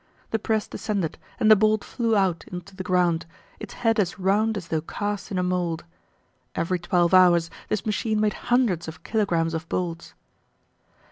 [0.31, 3.27] The press descended and the bolt flew out onto the ground,
[3.59, 5.83] its head as round as though cast in a mold.
[6.55, 10.15] Every twelve hours this machine made hundreds of kilograms of bolts!